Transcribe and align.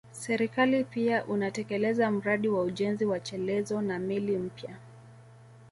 Serikali 0.11 0.83
pia 0.83 1.25
unatekeleza 1.25 2.11
mradi 2.11 2.47
wa 2.49 2.61
ujenzi 2.61 3.05
wa 3.05 3.19
chelezo 3.19 3.81
na 3.81 3.99
meli 3.99 4.37
mpya 4.37 4.75